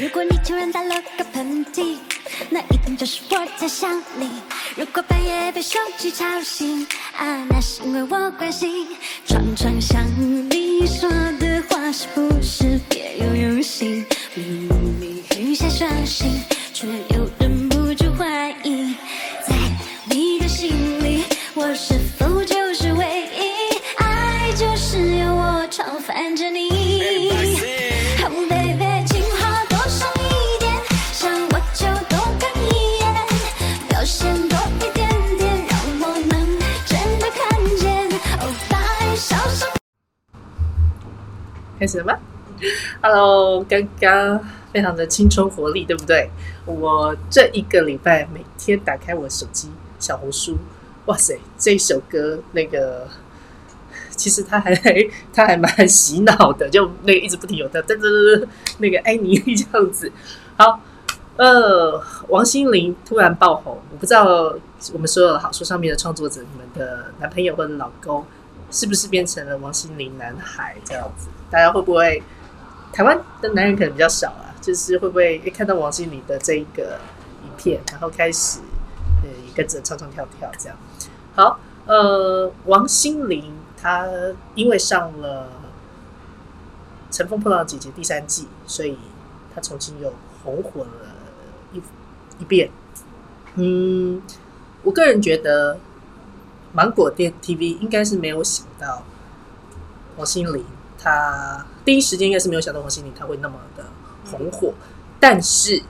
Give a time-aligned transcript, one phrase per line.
[0.00, 1.96] 如果你突然打了个喷嚏，
[2.50, 4.28] 那一定就是我在想你。
[4.76, 6.84] 如果半夜被手机吵醒，
[7.16, 8.88] 啊，那是因为我关心。
[9.24, 10.04] 常常想
[10.50, 11.08] 你说
[11.38, 14.04] 的话是不是别有用心？
[14.34, 16.86] 明明雨下相信，却
[41.84, 42.18] 开始了吗
[43.02, 44.40] ？Hello，刚刚
[44.72, 46.30] 非常的青春活力，对不对？
[46.64, 50.56] 我这一个礼拜每天打开我手机小红书，
[51.04, 53.06] 哇塞，这首歌那个
[54.16, 54.74] 其实它还
[55.30, 58.46] 它还蛮洗脑的，就那个一直不停有的噔噔噔
[58.78, 60.10] 那个安妮这样子。
[60.56, 60.80] 好，
[61.36, 64.24] 呃，王心凌突然爆红，我不知道
[64.94, 68.24] 我们所有好书上面的创作者，你们的男朋友或者老公
[68.70, 71.28] 是不是变成了王心凌男孩这样子？
[71.54, 72.20] 大家会不会？
[72.92, 76.98] 台湾的男人可能比较少啊，就是会不会一看到王心凌的这个
[77.44, 78.58] 影片，然后开始
[79.22, 80.76] 呃也跟着唱唱跳跳这样？
[81.36, 84.08] 好，呃，王心凌她
[84.56, 85.48] 因为上了
[87.16, 88.98] 《乘风破浪姐姐》第三季，所以
[89.54, 90.90] 她重新又红火了
[91.72, 91.80] 一
[92.40, 92.68] 一遍。
[93.54, 94.20] 嗯，
[94.82, 95.78] 我个人觉得
[96.72, 99.04] 芒果电 TV 应该是没有想到
[100.16, 100.64] 王心凌，
[101.04, 103.84] 他第一时间应该是没有想到王心凌他会那么的
[104.30, 104.72] 红火，
[105.20, 105.82] 但是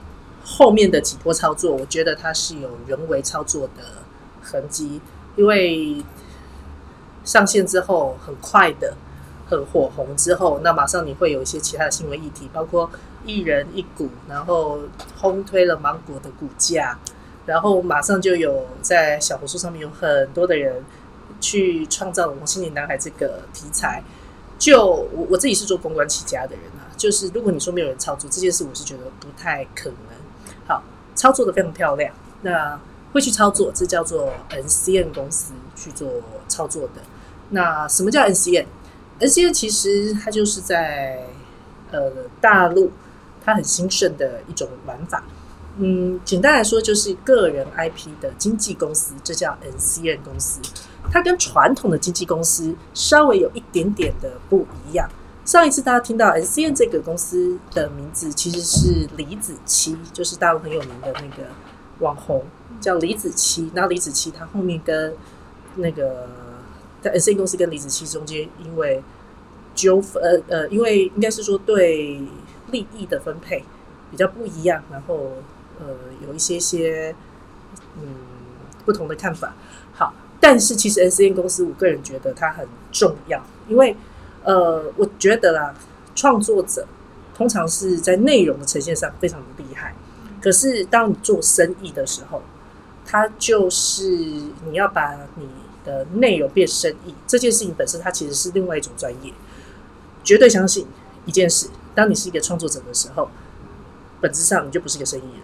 [0.43, 3.81] 后面的几波操作，我觉得他是有人为操作的
[4.41, 4.99] 痕迹，
[5.37, 6.03] 因为
[7.23, 8.93] 上线之后很快的
[9.47, 12.91] 很火红之后，那马上你会有一些其他的新闻议题，包括
[13.23, 14.81] 一人一股，然后
[15.21, 16.99] 轰推了芒果的股价，
[17.45, 20.83] 然后马上就有在小红书上面有很多的人
[21.39, 24.03] 去创造了王心凌男孩这个题材。
[24.57, 29.97] 就我我自己是做公关起家的人啊，就是如果你说没有人操作这件事，我是觉得不太可能。
[30.67, 30.83] 好，
[31.13, 32.79] 操作的非常漂亮，那
[33.13, 36.09] 会去操作，这叫做 NCN 公司去做
[36.47, 37.01] 操作的。
[37.49, 41.27] 那什么叫 NCN？NCN 其实它就是在
[41.91, 42.11] 呃
[42.41, 42.91] 大陆，
[43.43, 45.23] 它很兴盛的一种玩法。
[45.77, 50.61] 嗯，简单来说就是个人 IP 的经纪公司，这叫 NCN 公司。
[51.11, 55.09] 它跟传统的经纪公司稍微有一点点的不一样。
[55.45, 61.43] 上一次大家听到 NCN 这个公司的名字，其实是李子柒，就是大陆很有名的那个
[61.99, 62.43] 网红，
[62.81, 63.69] 叫李子柒。
[63.75, 65.13] 那李子柒他后面跟
[65.75, 66.27] 那个
[66.99, 69.03] 在 NCN 公司跟李子柒中间，因为
[69.75, 72.19] 纠纷，呃呃，因为应该是说对
[72.71, 73.63] 利益的分配
[74.09, 75.33] 比较不一样，然后
[75.79, 75.85] 呃
[76.27, 77.15] 有一些些
[78.01, 78.07] 嗯
[78.83, 79.53] 不同的看法。
[80.47, 83.97] 但是其实 S N 公司，我个人觉得它很重要，因为
[84.43, 85.73] 呃，我觉得啦，
[86.13, 86.85] 创作者
[87.35, 89.95] 通常是在内容的呈现上非常的厉害。
[90.39, 92.43] 可是当你做生意的时候，
[93.03, 94.07] 它就是
[94.67, 95.47] 你要把你
[95.83, 99.33] 的内容变生意这件事情本身，它其实是另外一种专业。
[100.23, 100.85] 绝对相信
[101.25, 103.31] 一件事：当你是一个创作者的时候，
[104.21, 105.41] 本质上你就不是一个生意人。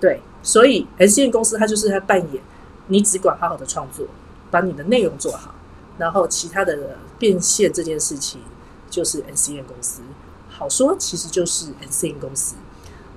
[0.00, 2.42] 对，所以 S N 公司它就是在扮演。
[2.88, 4.06] 你只管好好的创作，
[4.50, 5.54] 把你的内容做好，
[5.98, 8.40] 然后其他的变现这件事情
[8.90, 10.02] 就是 N C N 公司。
[10.48, 12.54] 好说，其实就是 N C N 公司。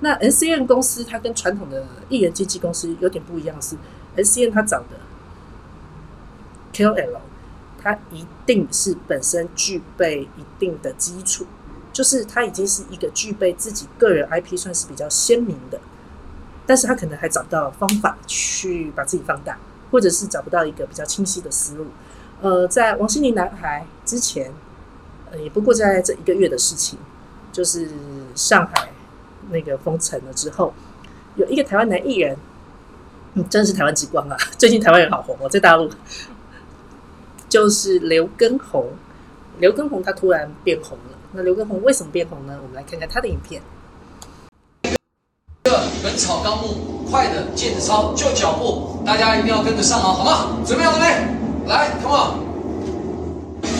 [0.00, 3.76] 那 N C N 公司它跟传统的艺人经纪公司有点不一样，是
[4.16, 5.00] N C N 它找的
[6.72, 7.20] K O L，
[7.82, 11.46] 它一定是本身具备一定的基础，
[11.92, 15.80] 就是它已经是一个具备自己个人 I P 算是比较鲜明的。
[16.68, 19.56] 但是他可能还找不到方法去把自己放大，
[19.90, 21.86] 或者是找不到一个比较清晰的思路。
[22.42, 24.52] 呃，在王心凌男孩之前，
[25.32, 26.98] 呃，也不过在这一个月的事情，
[27.50, 27.88] 就是
[28.34, 28.90] 上海
[29.48, 30.74] 那个封城了之后，
[31.36, 32.36] 有一个台湾男艺人，
[33.32, 34.36] 嗯，真的是台湾之光啊！
[34.58, 35.90] 最近台湾人好红哦，在大陆，
[37.48, 38.92] 就是刘畊宏。
[39.58, 42.60] 刘畊宏他突然变红了，那刘畊宏为什么变红呢？
[42.62, 43.62] 我们来看看他的影片。
[46.02, 46.76] 《本草纲目》
[47.10, 50.48] 快的健子操就脚步，大家一定要跟得上哦，好吗？
[50.66, 51.06] 准备好了没？
[51.66, 52.30] 来，Come on，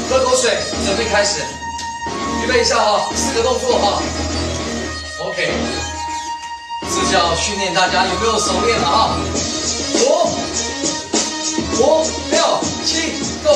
[0.09, 1.41] 喝口水，准备开始，
[2.43, 4.03] 预备一下哈，四个动作哈
[5.26, 5.53] ，OK，
[6.91, 9.17] 这叫训练大家有没有熟练了啊？
[9.94, 10.03] 五、
[11.81, 13.12] 五、六、七
[13.44, 13.55] ，Go！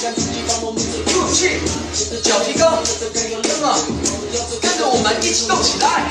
[0.00, 0.82] 想自己把梦做
[1.12, 1.60] 足气
[1.92, 2.82] 站着脚皮高
[4.62, 6.10] 跟着我们一起动起来。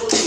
[0.00, 0.21] 我的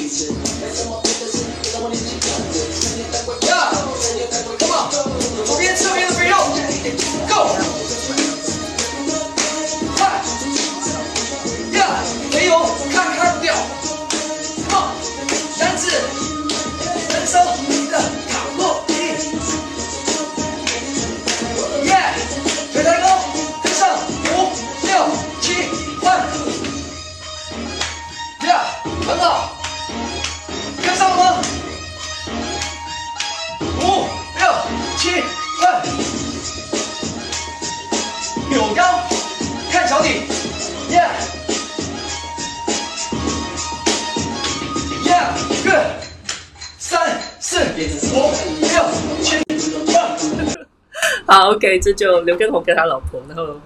[51.45, 53.62] 好，OK，这就刘畊宏跟他老婆，然后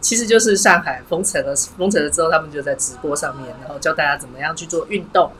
[0.00, 5.30] 其实就是上海封城了，封城了之后，他们就在直播上面，然后教大家怎么样去做运动。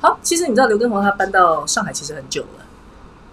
[0.00, 2.64] 好，其实你知道刘畊宏他搬到上海其实很久了，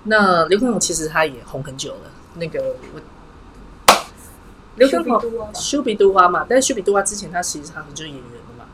[0.03, 2.11] 那刘畊宏其实他也红很久了。
[2.35, 3.95] 那个我
[4.75, 8.65] 刘畊宏修比杜花嘛，但是修比杜花之前他其实他就是演员的嘛。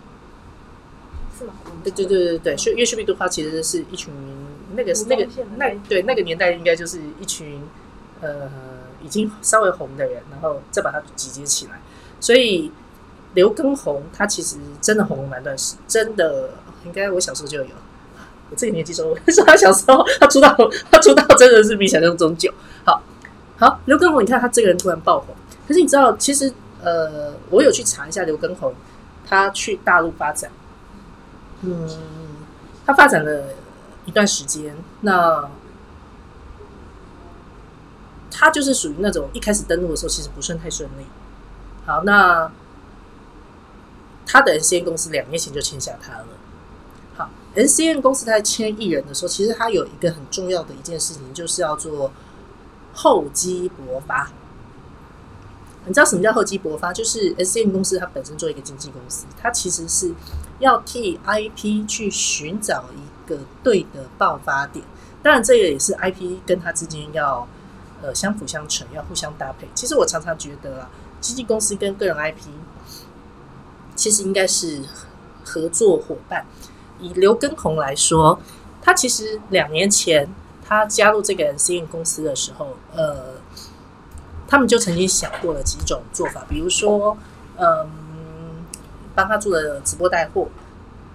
[1.37, 1.53] 是吗？
[1.83, 4.11] 对对对对对，修因为修比杜花其实是一群
[4.75, 7.61] 那个那个那对那个年代应该就是一群
[8.21, 8.49] 呃
[9.03, 11.81] 已经稍微红的人，然后再把它集结起来。
[12.19, 12.71] 所以
[13.33, 16.51] 刘畊宏他其实真的红了蛮段时，真的
[16.85, 17.69] 应该我小时候就有。
[18.49, 20.55] 我这个年纪时候，我说他小时候他出道，
[20.89, 22.49] 他出道真的是比想象中久。
[22.85, 23.01] 好，
[23.57, 25.35] 好，刘畊宏，你看他这个人突然爆红，
[25.67, 28.73] 可是你知道，其实呃，我有去查一下刘畊宏，
[29.27, 30.49] 他去大陆发展，
[31.61, 31.89] 嗯，
[32.85, 33.47] 他发展了
[34.05, 35.49] 一段时间，那
[38.39, 41.05] 他就是属于那种一开始登录的时候其实不算太顺利。
[41.87, 42.51] 好，那
[44.27, 46.27] 他的 NCN 公司两年前就签下他了。
[47.15, 52.11] 好，NCN 公司在签艺人的时候，其实他有一个很重要的一件事情，就是要做
[52.93, 54.29] 厚积薄发。
[55.85, 56.93] 你知道什么叫厚积薄发？
[56.93, 60.13] 就是 NCN 公司它本身做一个经纪公司，它其实是
[60.59, 64.85] 要替 IP 去寻找一个对的爆发点。
[65.23, 67.47] 当然，这个也是 IP 跟它之间要
[68.01, 69.67] 呃相辅相成，要互相搭配。
[69.73, 70.89] 其实我常常觉得啊，
[71.19, 72.49] 经纪公司跟个人 IP
[73.95, 74.81] 其实应该是
[75.43, 76.45] 合作伙伴。
[76.99, 78.39] 以刘畊宏来说，
[78.81, 80.27] 他其实两年前
[80.63, 83.33] 他加入这个 NCN 公司的时候，呃，
[84.47, 87.17] 他们就曾经想过了几种做法，比如说，
[87.57, 87.87] 嗯，
[89.13, 90.47] 帮他做了直播带货。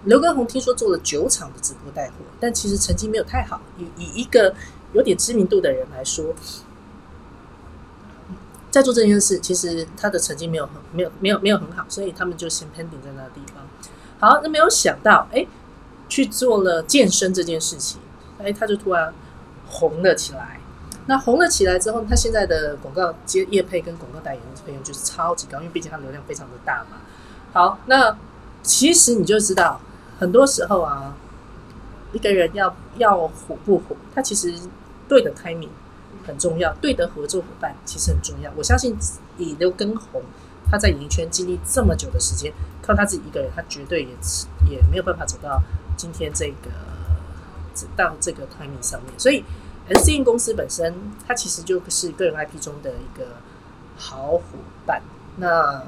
[0.05, 3.61] 刘畊宏听说做了九场的直播带货，但其实成绩没有太好。
[3.79, 4.53] 以以一个
[4.93, 6.25] 有点知名度的人来说，
[8.73, 13.63] 在做这件事，其实他的成绩没有很没有没有没有很好，所以他们就先 pending 在那个地方。
[14.19, 15.47] 好，那没有想到，哎，
[16.09, 18.01] 去做了健身这件事情，
[18.43, 19.13] 哎，他就突然
[19.69, 20.59] 红了起来。
[21.05, 26.97] 那红了起来之后，他现在的广告接业配跟广告代言的费用就是超级高，因为毕竟他流量非常的大嘛。
[27.53, 28.17] 好，那
[28.63, 29.81] 其实你就知道，
[30.19, 31.15] 很多时候啊，
[32.13, 34.55] 一个人要要火不火，他其实
[35.09, 35.69] 对的 timing
[36.27, 38.53] 很重要，对的合作伙伴其实很重要。
[38.57, 38.97] 我相信
[39.39, 40.23] 以刘畊宏
[40.71, 44.09] 他在演艺圈经历这么久的时间，靠他自己一个人，他绝对也
[44.71, 45.63] 也没有办法走到
[45.97, 46.71] 今天这个
[47.97, 49.45] 到这个 timing 上面，所以。
[49.89, 50.95] S C N 公司本身，
[51.27, 53.27] 它其实就是个人 I P 中的一个
[53.99, 54.43] 好伙
[54.87, 55.03] 伴。
[55.39, 55.83] 那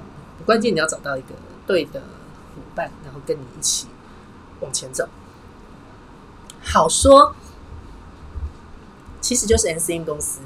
[0.44, 1.28] 关键你要找到一个
[1.64, 3.86] 对的伙伴，然后跟你一起
[4.60, 5.08] 往前走。
[6.60, 7.36] 好说，
[9.24, 10.40] 其实就是 N C N 公司。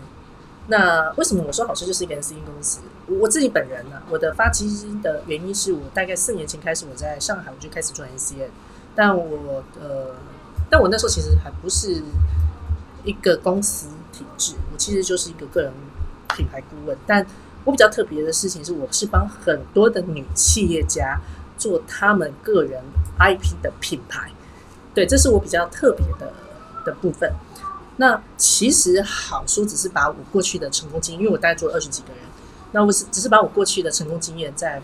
[0.68, 2.80] 那为什么我说好说就是一个 N C N 公司？
[3.06, 8.50] 我自己本人呢，我的发基金的原因是我大概四年前开始我在上海我就开始做 N C N
[8.94, 10.14] 但我呃，
[10.70, 12.02] 但我那时候其实还不是。
[13.04, 15.72] 一个公司体制，我其实就是一个个人
[16.36, 16.98] 品牌顾问。
[17.06, 17.24] 但
[17.64, 21.18] 我比较特别的事情是，我是帮很多的女企业家
[21.56, 22.82] 做他们个人
[23.18, 24.30] IP 的品牌。
[24.92, 26.34] 对，这是我比较特别的
[26.84, 27.32] 的部分。
[27.98, 32.22] 那其实好说，只是把我过去的成功经验，因为我大概做了二十几个人，
[32.72, 34.82] 那我是只是把我过去的成功经验在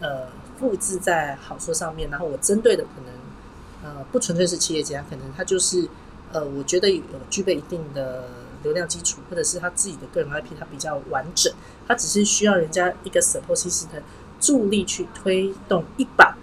[0.00, 0.26] 呃
[0.58, 5.88] 复制在好说上面，然后我针对的可能呃不纯粹是企业家，可能他就是。
[6.32, 8.28] 呃，我觉得有具备一定的
[8.62, 11.52] 流量基础，或者是他自己的个人 IP，它比较完整，
[11.88, 14.00] 他只是需要人家一个 support system
[14.38, 16.38] 助力去推动一把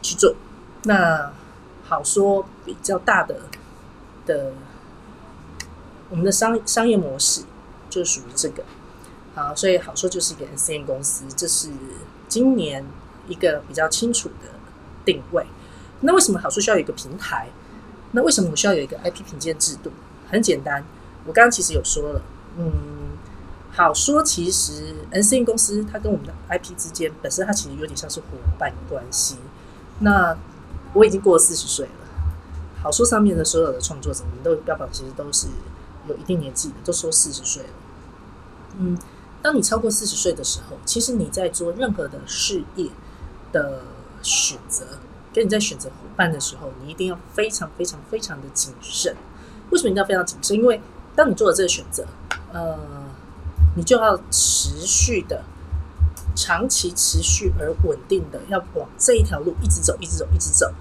[0.00, 0.34] 去做。
[0.84, 1.30] 那
[1.84, 3.38] 好说比较大的
[4.24, 4.54] 的
[6.10, 7.42] 我们的商商业模式
[7.90, 8.64] 就属于这个。
[9.34, 11.68] 好，所以好说就是一个 NCN 公司，这是
[12.28, 12.84] 今年
[13.28, 14.50] 一个比较清楚的
[15.04, 15.46] 定位。
[16.00, 17.48] 那为什么好说需要有一个平台？
[18.12, 19.92] 那为什么我需要有一个 IP 评鉴制度？
[20.30, 20.84] 很简单，
[21.24, 22.22] 我刚刚其实有说了，
[22.56, 22.72] 嗯，
[23.70, 28.26] 好说其实 NCN 公司它跟我们的 IP 之间本身它其实有点像是伙
[28.58, 29.36] 伴关系。
[30.00, 30.36] 那
[30.94, 31.92] 我已经过了四十岁了，
[32.82, 35.46] 好说上面的所有的创作者，我们都标榜其实都是
[36.08, 37.68] 有一定年纪的，都说四十岁了。
[38.78, 38.98] 嗯，
[39.42, 42.90] 当你超过四十岁的时候，其实你在做任何的事业
[43.52, 43.82] 的
[44.22, 44.84] 选择，
[45.34, 49.16] 跟你在选择伙伴的时候，你一定要非常非常非常的谨慎。
[49.70, 50.56] 为什么一定要非常谨慎？
[50.56, 50.80] 因为
[51.14, 52.06] 当你做了这个选择，
[52.52, 52.78] 呃，
[53.76, 55.44] 你就要持续的、
[56.36, 60.72] 长期持续而稳定的要往这一条路一直走、一直走、一直走。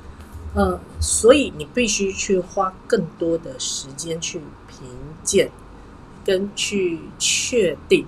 [0.53, 4.41] 呃，所以你必须去花更多的时间去
[5.27, 5.51] 评鉴，
[6.25, 8.07] 跟去确定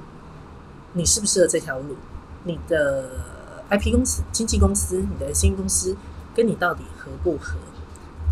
[0.93, 1.97] 你适不适合这条路。
[2.45, 3.09] 你的
[3.69, 5.97] IP 公司、经纪公司、你的新公司
[6.33, 7.57] 跟你到底合不合？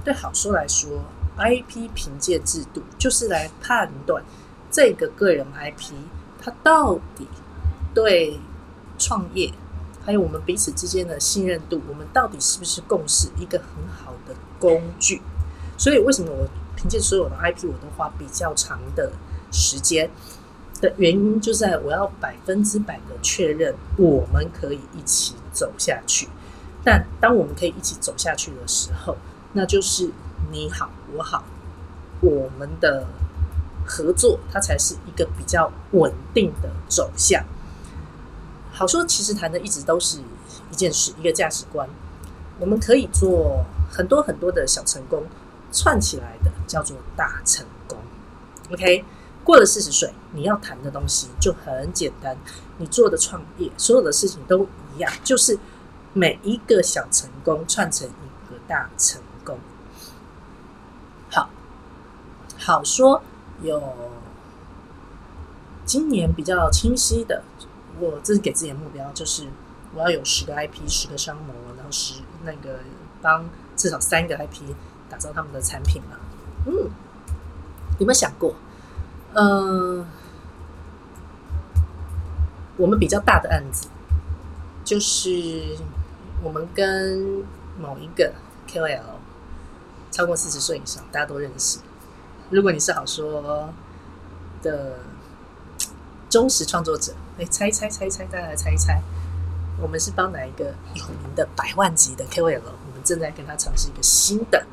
[0.06, 1.04] 对好说来说。
[1.38, 4.24] IP 评鉴制度就是来判断
[4.72, 5.94] 这个个人 IP，
[6.42, 7.28] 它到底
[7.94, 8.40] 对
[8.98, 9.54] 创业，
[10.04, 15.22] 还有我们彼此之间的信任度，我们到底是不是共识一个很好的工具？
[15.78, 19.12] 所以为什么我凭借所有的 IP，我都花比较长的
[19.52, 20.10] 时间
[20.80, 26.30] 的原因，就在我要百分之百的确认我们可以一起走下去。
[26.84, 29.18] 但当我们可以一起走下去的时候，
[29.54, 30.12] 那就是
[30.52, 30.90] 你好。
[31.16, 31.44] 我好，
[32.22, 33.08] 我们的
[33.86, 37.44] 合作它才是一个比较稳定的走向。
[38.72, 40.20] 好说，其实谈的一直都是
[40.72, 41.90] 一件事，一个价值观。
[42.60, 45.24] 我们可以做很多很多的小成功
[45.72, 47.98] 串起来的，叫做大成功。
[48.72, 49.06] OK，
[49.44, 52.38] 过了四十岁，你要谈的东西就很简单。
[52.80, 55.58] 你做的创业，所有的事情都一样，就是
[56.14, 59.58] 每一个小成功串成一个大成功。
[61.30, 61.50] 好
[62.58, 63.22] 好说
[63.62, 63.82] 有
[65.86, 67.44] 今年比较清晰的，
[68.00, 69.48] 我自己给自己的目标就是
[69.96, 72.80] 我要有十个 IP，十个商模，然后十那个
[73.22, 74.74] 帮至少三个 IP
[75.10, 76.18] 打造他们的产品嘛。
[76.66, 76.90] 嗯，
[78.00, 78.56] 有没有想过？
[79.34, 80.06] 嗯，
[82.78, 83.88] 我们比较大的案子
[84.84, 85.78] 就是
[86.42, 87.44] 我们跟
[87.80, 88.34] 某一个
[88.68, 89.02] KOL
[90.12, 91.80] 超过四十岁以上，大家都认识。
[92.50, 93.74] 如果你是好说
[94.62, 95.00] 的
[96.30, 99.02] 忠实创作者，哎，猜一猜，猜一猜，大家来猜一猜，
[99.80, 102.62] 我们是帮哪一个有名的百万级的 KOL？
[102.64, 104.66] 我们正在跟他尝试一个新的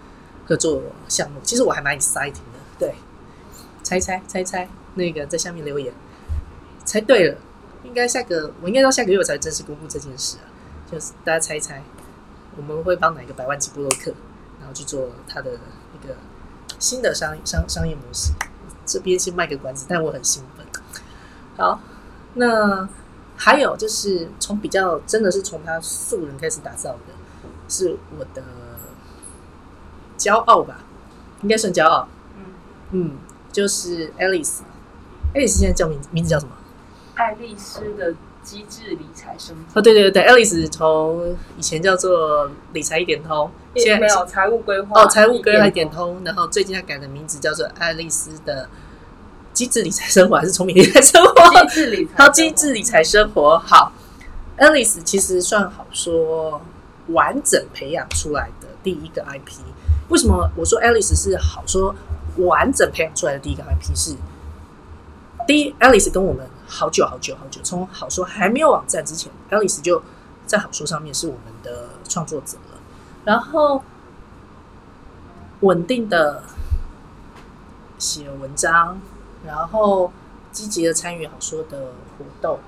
[0.47, 1.41] 合作项目。
[1.43, 2.95] 其实我还蛮 exciting 的，对，
[3.83, 5.93] 猜猜，猜猜，那个在下面留言，
[6.85, 7.39] 猜对了，
[7.83, 10.47] 应该下个我应该到下个月我才正式公布这件事啊，
[10.91, 11.83] 就是大家猜一猜，
[12.57, 14.13] 我们会帮哪个百万级布洛克，
[14.61, 16.15] 然后去做他的一个。
[16.81, 18.33] 新的商商商业模式，
[18.85, 20.67] 这边先卖个关子，但我很兴奋。
[21.57, 21.81] 好，
[22.35, 22.87] 那
[23.37, 27.15] 还有就是从比较真的是从他素人开始打造的，
[27.69, 28.43] 是我的
[30.25, 30.79] 骄傲吧，
[31.43, 32.09] 应该算骄傲。
[32.39, 32.45] 嗯
[32.93, 33.11] 嗯，
[33.53, 36.53] 就是 Alice，Alice 现在叫名名字叫什么？
[37.17, 38.15] 爱丽丝的。
[38.45, 48.69] 机智理财生活哦，对对对对，Alice 从以前叫做理财一点通，现在没有财务规划哦，财务规划一点通，然后最近他改的名字叫做爱丽丝的
[49.55, 51.65] 机智理财生活，还是聪明理财生活？
[51.65, 53.59] 机智理财，好，机智理财生活。
[53.61, 53.91] 好
[54.59, 56.61] ，Alice 其实算好说
[57.07, 59.61] 完整培养出来的第一个 IP。
[60.09, 61.95] 为什么我说 Alice 是好说
[62.37, 63.95] 完整培养出来的第一个 IP？
[63.95, 64.17] 是
[65.47, 66.49] 第一，Alice 跟我们。
[66.67, 70.03] 好久好久好久，从好说还没有网站之前，Alice 就
[70.47, 72.81] 在好说上面是我们的创作者了。
[73.27, 73.85] 然后
[75.61, 76.43] 稳定的
[77.99, 78.99] 写文章，
[79.47, 80.11] 然后
[80.51, 82.59] 积极的参与好说的活动，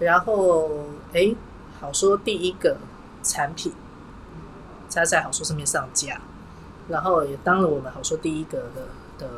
[0.00, 0.68] 然后
[1.12, 1.34] 哎，
[1.80, 2.76] 好说第一个
[3.22, 3.72] 产品
[4.88, 6.20] 才在好说上面上架，
[6.88, 9.28] 然后也当了我们好说第一个的的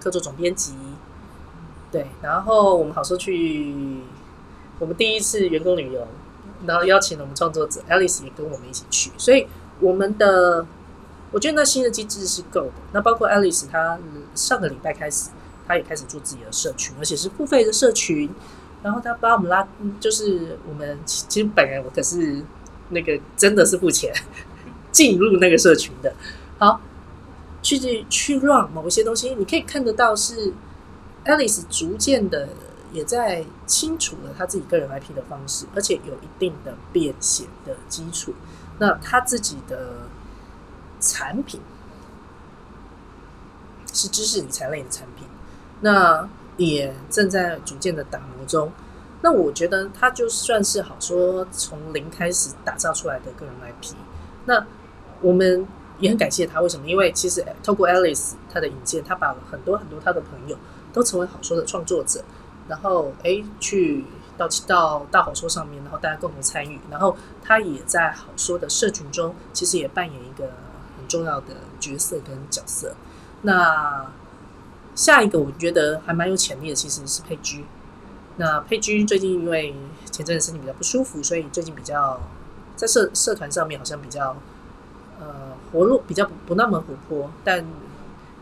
[0.00, 0.74] 客座总编辑。
[1.92, 4.02] 对，然后我们好说去，
[4.78, 6.06] 我们第一次员工旅游，
[6.66, 9.46] 然后邀请了我们创作者 Alice 也跟我们一起去，所以
[9.80, 10.66] 我们的
[11.30, 12.72] 我觉得那新的机制是够的。
[12.92, 13.98] 那包括 Alice，她
[14.34, 15.30] 上个礼拜开始，
[15.66, 18.28] 她也开始做自己的社群，而且是付费的社群。
[18.82, 19.66] 然后她把我们拉，
[20.00, 22.42] 就是我们其实本人我可是
[22.90, 24.12] 那个真的是付钱
[24.90, 26.12] 进入那个社群的。
[26.58, 26.80] 好，
[27.62, 30.52] 去去 run 某一些东西，你可以看得到是。
[31.28, 32.48] Alice 逐渐的
[32.92, 38.32] 也在清楚了他自己个人 IP 的方式，而且有一定的变现的基础。
[38.78, 40.06] 那他自己的
[41.00, 41.60] 产品
[43.92, 45.26] 是知识理财类的产品，
[45.80, 48.70] 那也正在逐渐的打磨中。
[49.20, 53.96] 那我觉得他就算是好说从零开始打造出来的个人 IP。
[54.44, 54.64] 那
[55.20, 55.66] 我们
[55.98, 56.86] 也很感谢他，为什么？
[56.86, 60.56] 因为其实透过 Alice 他的引荐，他把很多很多他的朋友
[60.92, 62.22] 都成为好说的创作者，
[62.68, 64.04] 然后诶去
[64.36, 70.44] 到到大好说上面，然后大家共同参与，然后他也在好说的社群中，其实也扮演一个
[70.98, 72.94] 很重要的角色跟角色。
[73.42, 74.10] 那
[74.94, 77.64] 下一个我觉得还蛮有潜力的，其实是佩居。
[78.38, 79.74] 那佩居最近因为
[80.10, 82.20] 前阵子身体比较不舒服，所以最近比较
[82.74, 84.36] 在社社团上面好像比较
[85.20, 87.30] 呃活络，比较不不那么活泼。
[87.44, 87.64] 但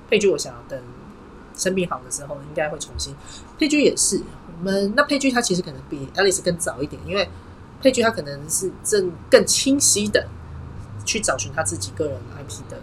[0.09, 0.81] 佩居，我想等
[1.57, 3.14] 生病好的时候，应该会重新。
[3.59, 4.23] 佩居也是
[4.59, 7.28] 我们那佩居，他其实可能比 Alice 更早一点，因为
[7.81, 10.26] 佩居他可能是正更清晰的
[11.04, 12.78] 去找寻他自己个人 IP 的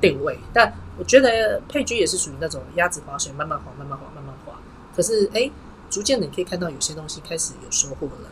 [0.00, 0.38] 定位。
[0.52, 4.54] 但我觉得佩居也是属于那种鸭子划水，慢慢滑，慢慢滑，慢慢滑。
[4.94, 5.50] 可是哎。
[5.92, 8.30] 逐渐的，你可以看到有些东西开始有收获了。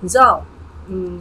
[0.00, 0.42] 你知道，
[0.86, 1.20] 嗯，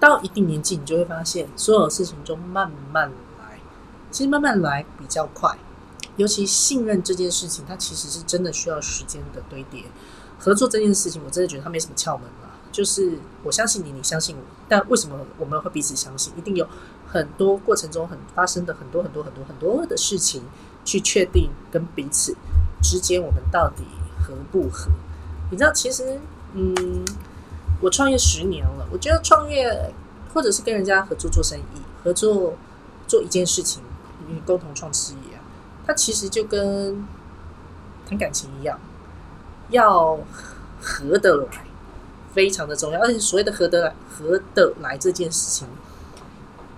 [0.00, 3.60] 到一定年纪，你就会发现，所有事情中慢慢来，
[4.10, 5.56] 其实慢慢来比较快。
[6.16, 9.84] 尤其信任这件事情，它其实是真的需要时间的堆叠。
[10.38, 14.42] 合作这件事情，我真的觉得它没什么窍门了，就是我相信你，你相信我。
[14.68, 16.32] 但为什么我们会彼此相信？
[16.36, 16.66] 一定有
[17.06, 20.42] 很多过程中很发生的很多很多很多很多的事情，
[20.84, 22.34] 去确定跟彼此
[22.82, 23.84] 之间我们到底。
[24.22, 24.90] 合不合？
[25.50, 26.20] 你知道，其实，
[26.52, 26.74] 嗯，
[27.80, 28.86] 我创业十年了。
[28.92, 29.92] 我觉得创业，
[30.34, 32.54] 或者是跟人家合作做生意，合作
[33.06, 33.82] 做一件事情，
[34.28, 35.38] 与共同创事业，
[35.86, 37.06] 它其实就跟
[38.08, 38.78] 谈感情一样，
[39.70, 40.18] 要
[40.80, 41.64] 合得来，
[42.34, 43.00] 非常的重要。
[43.00, 45.68] 而且所谓的合得来，合得来这件事情，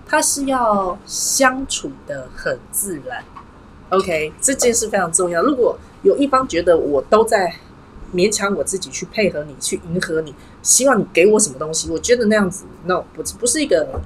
[0.05, 3.23] 它是要相处的很自然。
[3.89, 5.41] OK，这件事非常重要。
[5.41, 7.55] 如果有一方觉得我都在
[8.13, 13.99] 勉强我自己去配合你，去迎合你，希望你给我什么东西，我觉得那样子，no，不不是一个，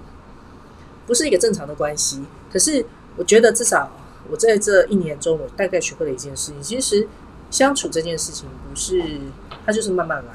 [1.05, 2.23] 不是一个正常的关系。
[2.51, 3.91] 可是我觉得至少
[4.29, 7.07] 我在这一年中，我大概学会了一件事情，其实
[7.51, 9.19] 相处这件事情不是，
[9.65, 10.33] 它就是慢慢来。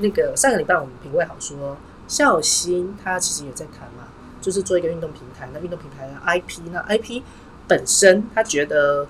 [0.00, 1.76] 那个上个礼拜我们评委好说，
[2.08, 4.08] 孝心他其实也在谈嘛，
[4.40, 7.22] 就是做一个运动平台，那运动平台的 IP，那 IP
[7.68, 9.06] 本身他觉得。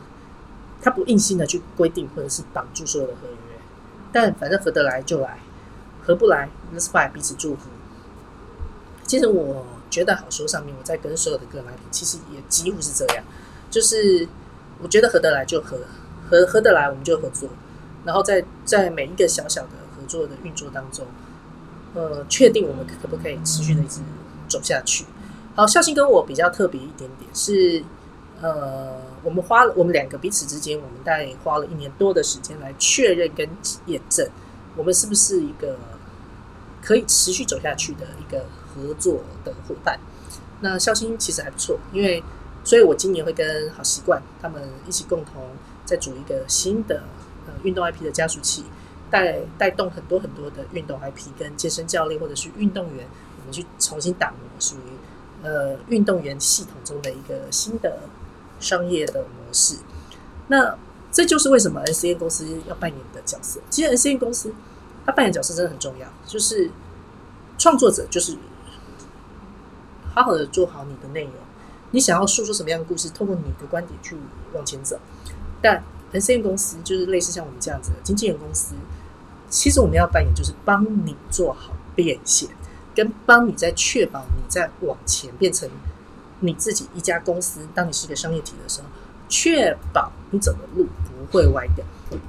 [0.84, 3.51] 他不硬性的去规定或者是绑住所有的合约，
[4.12, 5.38] 但反正合得来就来，
[6.02, 7.70] 合不来，let's f i 彼此祝福。
[9.06, 13.24] 其实我觉得好说上面我在跟所有的个人来宾，其实也几乎是这样，
[13.70, 14.28] 就是
[14.80, 15.78] 我觉得合得来就合，
[16.28, 17.48] 合合得来我们就合作，
[18.04, 21.06] 然后在在每一个小小的合作的运作当中，
[21.94, 24.00] 呃，确定我们可不可以持续的一直
[24.48, 25.06] 走下去。
[25.54, 27.82] 好，孝心跟我比较特别一点点是。
[28.40, 33.48] 呃，我们花了我们两个彼此之间，我们大概花了一年多的时间来确认跟
[33.86, 34.28] 验证，
[34.76, 35.78] 我们是不是一个
[36.82, 39.98] 可以持续走下去的一个合作的伙伴。
[40.60, 42.22] 那孝心其实还不错，因为
[42.64, 45.50] 所以我今年会跟好习惯他们一起共同
[45.84, 47.04] 再组一个新的
[47.46, 48.64] 呃运动 IP 的加速器，
[49.08, 53.06] 带带动很多很多的运动 IP 跟健身教练或者是运动员，
[53.40, 58.00] 我们去重新打磨属于呃运动员系统中的一个新的。
[58.62, 59.76] 商业的模式，
[60.46, 60.78] 那
[61.10, 63.60] 这就是为什么 S N 公司要扮演的角色。
[63.68, 64.54] 其实 S N 公司
[65.04, 66.70] 它扮演角色真的很重要，就是
[67.58, 68.34] 创作者就是
[70.14, 71.32] 好好的做好你的内容，
[71.90, 74.16] 你想要诉说什么样的故事，透过你的观点去
[74.54, 74.98] 往前走。
[75.60, 78.74] 但 S N 公司就是类似像我们这样子的经纪人公司，
[79.50, 82.48] 其实我们要扮演就是帮你做好变现，
[82.94, 85.68] 跟帮你在确保你在往前变成。
[86.42, 88.86] 你自己一家公司，当你是个商业体的时候，
[89.28, 91.84] 确保你走的路不会歪掉，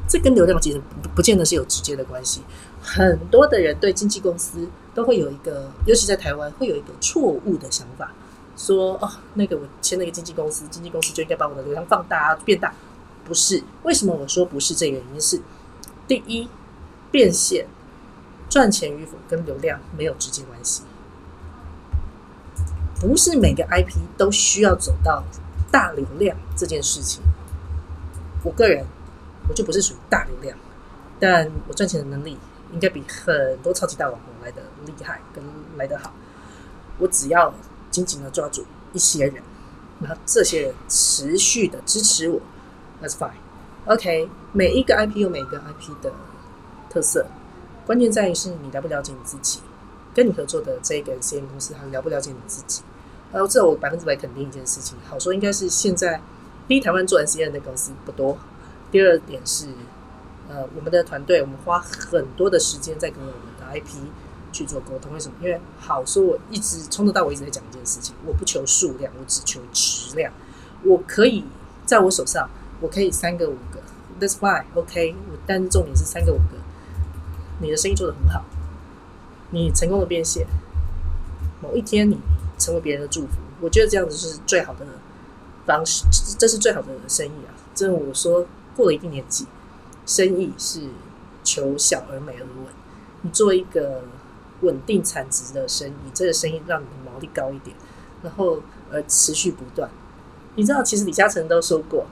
[0.07, 2.41] 这跟流量其实不不见得是有直接的关系。
[2.81, 8.13] 很多的人对经纪公司都会有一个，尤其在台湾会有一个错误的想法，
[8.55, 12.73] 说哦，那个我签了一个经纪公司，经纪公司就应该把我的流量放大变大，
[13.25, 13.61] 不是？
[13.83, 14.73] 为什么我说不是？
[14.73, 15.41] 这个原因是，
[16.07, 16.47] 第一，
[17.11, 17.65] 变现
[18.49, 20.83] 赚钱与否跟流量没有直接关系。
[23.03, 25.21] 不是每个 IP 都需要走到
[25.69, 27.21] 大流量这件事情。
[28.43, 28.85] 我个人
[29.49, 30.57] 我就不是属于大流量，
[31.19, 32.37] 但我赚钱的能力
[32.71, 35.43] 应该比很多超级大网红来的厉害，跟
[35.75, 36.13] 来得好。
[36.97, 37.53] 我只要
[37.91, 39.43] 紧紧的抓住一些人，
[39.99, 42.39] 然后这些人持续的支持我
[43.01, 43.31] ，That's fine。
[43.85, 46.13] OK，每一个 IP 有每一个 IP 的
[46.89, 47.25] 特色，
[47.85, 49.59] 关键在于是你了不了解你自己，
[50.13, 52.81] 跟你合作的这个 CM 公司，他了不了解你自己。
[53.33, 56.21] 然后这我百分之百肯定一件事情，好说应该是现在
[56.67, 58.37] 第一台湾做 NCN 的公司不多，
[58.91, 59.67] 第二点是，
[60.47, 64.07] 呃，我们的团队我们花很多的时间在跟我们的 IP
[64.51, 65.11] 去做沟通。
[65.13, 65.35] 为什么？
[65.41, 70.31] 因为好说我一直从头到尾一直在讲一件事情，我不求数量，我只求质量。
[70.83, 71.43] 我可以
[71.85, 72.47] 在我手上，
[72.81, 73.79] 我可以三个五个
[74.19, 75.15] ，That's why OK，。
[75.31, 76.57] 我但是重点是三个五个，
[77.59, 78.45] 你的生意做得很好，
[79.49, 80.45] 你成功的变现，
[81.61, 82.19] 某一天你
[82.63, 84.85] 成为别人的祝福，我觉得这样子是最好的
[85.65, 86.05] 方式，
[86.39, 87.51] 这是最好的生意啊！
[87.75, 89.45] 这我说过了一定年纪，
[90.05, 90.87] 生意是
[91.43, 92.73] 求小而美而稳。
[93.23, 94.03] 你做一个
[94.61, 97.75] 稳定产值的生意，这个生意让你的毛利高一点，
[98.21, 99.89] 然后呃持续不断。
[100.55, 102.05] 你知道，其实李嘉诚都说过，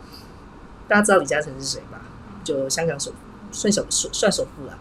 [0.89, 2.01] 大家知道李嘉诚是谁吧？
[2.43, 3.13] 就香港首
[3.53, 4.77] 算首算首富了。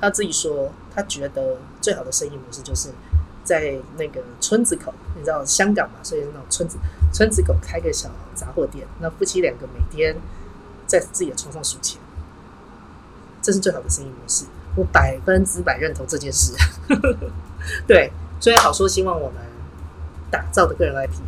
[0.00, 2.88] 他自己说，他觉得最好的生意模式就是
[3.50, 6.78] 在那个村子口，你知道香港嘛，所以那种村子
[7.12, 10.14] 村子口开个小杂货店，那夫妻两个每天
[10.86, 12.00] 在自己的床上数钱，
[13.42, 14.44] 这是最好的生意模式。
[14.76, 16.52] 我百分之百认同这件事。
[17.88, 19.42] 对，所以好说，希望我们
[20.30, 21.18] 打造的个人 IP。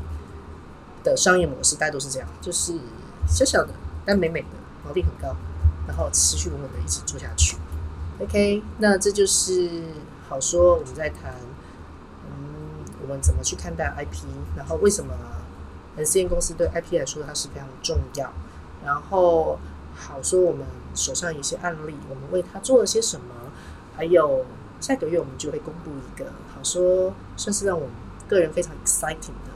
[1.02, 2.72] 的商业模式大家都是这样，就是
[3.26, 3.70] 小小的
[4.06, 4.46] 但美美的，
[4.84, 5.34] 毛利很高，
[5.88, 7.56] 然后持续稳稳的一直做下去。
[8.20, 9.68] OK，那这就是
[10.28, 11.34] 好说我们在谈，
[13.02, 14.24] 我们怎么去看待 IP，
[14.56, 15.12] 然后为什么
[15.98, 18.32] NCN 公司对 IP 来说它是非常重要，
[18.84, 19.58] 然后
[19.94, 23.26] 好说我们手上有一些案例，我们为它做了些什么，
[23.96, 24.46] 还有
[24.80, 27.94] 下个月我们就会公布一个好说算是让我们
[28.28, 29.52] 个人非常 exciting 的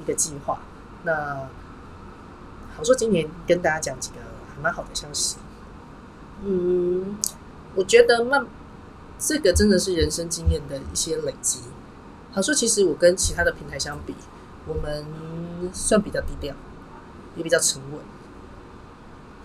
[0.00, 0.60] 一个计划。
[1.04, 1.48] 那
[2.76, 4.16] 好说，今年跟大家讲几个
[4.54, 5.36] 还蛮好的消息。
[6.44, 7.16] 嗯，
[7.74, 8.46] 我觉得慢
[9.18, 11.60] 这个真的是人生经验的一些累积。
[12.38, 14.14] 好说，其实我跟其他的平台相比，
[14.64, 15.04] 我们
[15.72, 16.54] 算比较低调，
[17.34, 18.00] 也比较沉稳，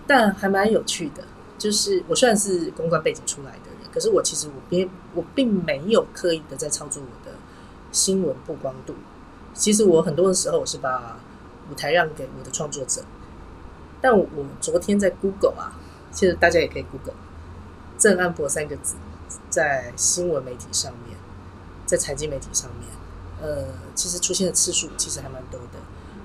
[0.06, 1.24] 但还蛮有趣的。
[1.58, 7.36] 就是我虽然是公关背景出来的人，可是我其实我并我并没有刻意的在操作我的
[7.90, 8.94] 新闻曝光度。
[9.54, 11.18] 其实我很多的时候，我是把
[11.68, 13.02] 舞台让给我的创作者，
[14.00, 14.28] 但我
[14.60, 15.74] 昨天在 Google 啊，
[16.12, 17.16] 其实大家也可以 Google“
[17.98, 18.94] 郑安博”三个字，
[19.50, 21.13] 在新闻媒体上面，
[21.86, 22.88] 在财经媒体上面，
[23.40, 25.78] 呃，其实出现的次数其实还蛮多的。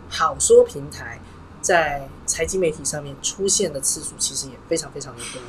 [0.09, 1.19] 好说平台
[1.61, 5.41] 在财经媒体上面出现的次数其实也非常非常的多。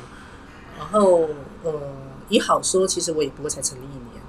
[0.77, 1.27] 然后，
[1.63, 1.73] 呃，
[2.29, 4.21] 以好说，其实我也不过才成立一年，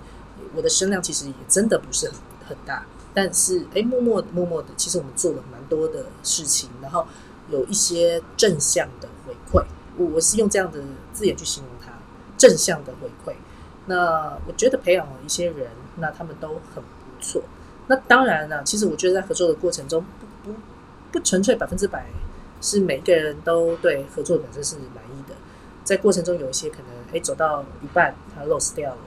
[0.54, 2.14] 我的声量其实也真的不是很
[2.48, 2.84] 很大。
[3.14, 7.06] 但是，哎，默默默默的，其实我们做了蛮多的事情，然后
[7.50, 9.64] 有一些正向的回馈。
[9.98, 10.80] 我是用这样的
[11.12, 11.92] 字眼去形容它，
[12.38, 13.34] 正向的回馈。
[13.86, 17.42] 那我觉得培养了一些人，那他们都很不错。
[17.86, 20.04] 那当然了，其实我觉得在合作的过程中，
[20.44, 20.58] 不不
[21.10, 22.06] 不纯粹百分之百
[22.60, 25.34] 是每个人都对合作本身是满意的。
[25.84, 29.00] 在过程中有一些可能，哎，走到一半他 lost 掉了，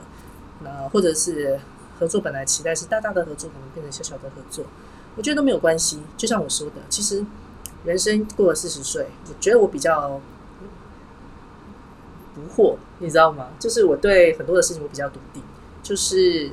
[0.63, 1.59] 那或者是。
[1.97, 4.65] 合作本来期待是大大的合作，可能变成小小的合作，
[5.15, 6.01] 我觉得都没有关系。
[6.17, 7.25] 就像我说的，其实
[7.85, 10.19] 人生过了四十岁，我觉得我比较
[12.35, 13.47] 不惑，你知道吗？
[13.57, 15.41] 就是我对很多的事情我比较笃定，
[15.81, 16.51] 就是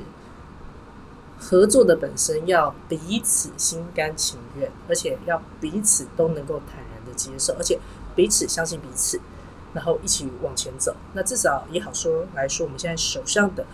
[1.37, 7.79] 合作的本身要彼此心甘情愿，而且要彼此都能够坦然的接受，而且
[8.15, 9.19] 彼此相信彼此，
[9.73, 10.95] 然后一起往前走。
[11.13, 13.65] 那至少也好说来说，我们现在手上的。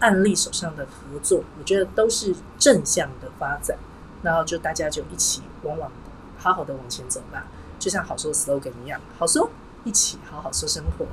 [0.00, 3.76] 案例手上的合作，我觉得都是正向的发展，
[4.22, 5.90] 然后就大家就一起往往
[6.38, 7.48] 好好的往前走吧，
[7.80, 9.50] 就像好说 slogan 一样，好说
[9.82, 11.04] 一起好好说生活。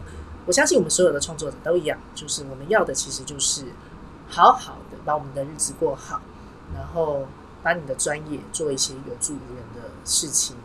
[0.45, 3.65] 我相信我们所有的创作者都一样，就是我们要的其实就是
[4.29, 6.21] 好好的把我们的日子过好，
[6.73, 7.25] 然后
[7.63, 10.55] 把你的专业做一些有助于人的事情。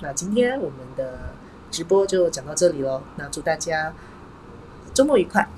[0.00, 1.34] 那今天我们的
[1.70, 3.94] 直播就讲到这里喽，那祝大家
[4.92, 5.48] 周末愉快。